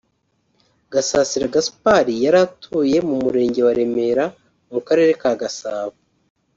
[0.93, 4.25] Gasasira Gaspard yari atuye mu Murenge wa Remera
[4.71, 5.95] mu Karere ka Gasabo